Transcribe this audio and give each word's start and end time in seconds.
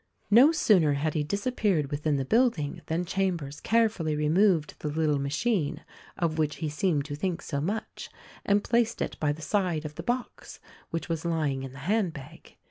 No 0.31 0.51
sooner 0.51 0.93
had 0.93 1.13
he 1.13 1.23
disappeared 1.23 1.91
within 1.91 2.15
the 2.17 2.25
building 2.25 2.81
than 2.87 3.05
Chambers 3.05 3.59
carefully 3.59 4.15
removed 4.15 4.73
the 4.79 4.87
little 4.87 5.19
machine— 5.19 5.85
of 6.17 6.39
which 6.39 6.55
he 6.55 6.69
seemed 6.69 7.05
to 7.05 7.13
think 7.15 7.39
so 7.43 7.61
much— 7.61 8.09
and 8.43 8.63
placed 8.63 8.99
it 9.03 9.15
by 9.19 9.31
the 9.31 9.43
side 9.43 9.85
of 9.85 9.93
the 9.93 10.01
box 10.01 10.59
which 10.89 11.07
was 11.07 11.23
lying 11.23 11.61
in 11.61 11.73
the 11.73 11.77
hand 11.85 12.13
bag. 12.13 12.57